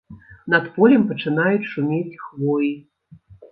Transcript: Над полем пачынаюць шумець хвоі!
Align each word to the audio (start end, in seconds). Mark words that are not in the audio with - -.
Над 0.53 0.65
полем 0.77 1.03
пачынаюць 1.11 1.69
шумець 1.75 2.19
хвоі! 2.25 2.75